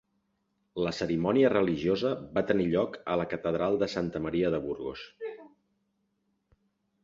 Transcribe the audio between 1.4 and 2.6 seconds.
religiosa va